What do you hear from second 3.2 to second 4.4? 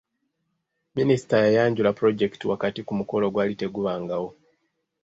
ogwali tegubangawo.